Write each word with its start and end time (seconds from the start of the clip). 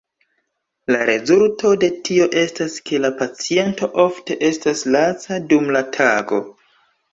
La 0.95 1.01
rezulto 1.09 1.73
de 1.83 1.89
tio 2.09 2.29
estas 2.45 2.79
ke 2.89 3.03
la 3.05 3.13
paciento 3.21 3.91
ofte 4.07 4.41
estas 4.51 4.83
laca 4.99 5.41
dum 5.55 5.71
la 5.79 5.87
tago. 6.01 6.45